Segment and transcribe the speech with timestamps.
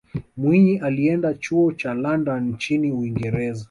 [0.37, 3.59] mwinyi alienda chuo cha london nchini uingereza